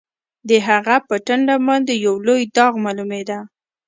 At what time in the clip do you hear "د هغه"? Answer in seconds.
0.49-0.95